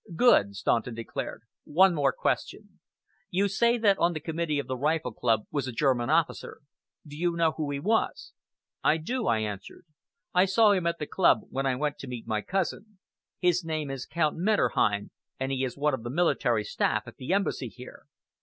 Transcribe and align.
"Good!" 0.15 0.55
Staunton 0.55 0.95
declared. 0.95 1.43
"One 1.63 1.93
more 1.93 2.11
question. 2.11 2.79
You 3.29 3.47
say 3.47 3.77
that 3.77 3.99
on 3.99 4.13
the 4.13 4.19
committee 4.19 4.57
of 4.57 4.65
the 4.65 4.75
Rifle 4.75 5.11
Club 5.13 5.41
was 5.51 5.67
a 5.67 5.71
German 5.71 6.09
officer. 6.09 6.61
Do 7.05 7.15
you 7.15 7.33
know 7.35 7.51
who 7.51 7.69
he 7.69 7.79
was?" 7.79 8.33
"I 8.83 8.97
do," 8.97 9.27
I 9.27 9.41
answered. 9.41 9.85
"I 10.33 10.45
saw 10.45 10.71
him 10.71 10.87
at 10.87 10.97
the 10.97 11.05
club 11.05 11.41
when 11.51 11.67
I 11.67 11.75
went 11.75 11.99
to 11.99 12.07
meet 12.07 12.25
my 12.25 12.41
cousin. 12.41 12.97
His 13.37 13.63
name 13.63 13.91
is 13.91 14.07
Count 14.07 14.35
Metterheim, 14.39 15.11
and 15.39 15.51
he 15.51 15.63
is 15.63 15.77
on 15.77 16.01
the 16.01 16.09
military 16.09 16.63
staff 16.63 17.03
at 17.05 17.17
the 17.17 17.31
Embassy 17.31 17.67
here." 17.67 18.07